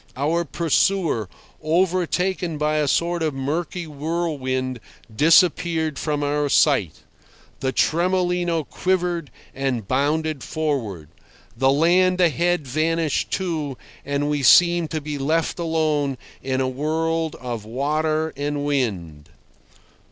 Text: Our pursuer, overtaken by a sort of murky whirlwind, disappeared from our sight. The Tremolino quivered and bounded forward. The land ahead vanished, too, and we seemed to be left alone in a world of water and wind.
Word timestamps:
Our 0.17 0.45
pursuer, 0.45 1.29
overtaken 1.61 2.57
by 2.57 2.77
a 2.77 2.87
sort 2.87 3.21
of 3.21 3.35
murky 3.35 3.85
whirlwind, 3.85 4.79
disappeared 5.15 5.99
from 5.99 6.23
our 6.23 6.49
sight. 6.49 7.03
The 7.59 7.71
Tremolino 7.71 8.63
quivered 8.63 9.29
and 9.53 9.87
bounded 9.87 10.43
forward. 10.43 11.09
The 11.55 11.69
land 11.71 12.19
ahead 12.19 12.65
vanished, 12.65 13.29
too, 13.29 13.77
and 14.03 14.27
we 14.27 14.41
seemed 14.41 14.89
to 14.89 15.01
be 15.01 15.19
left 15.19 15.59
alone 15.59 16.17
in 16.41 16.61
a 16.61 16.67
world 16.67 17.35
of 17.35 17.63
water 17.63 18.33
and 18.35 18.65
wind. 18.65 19.29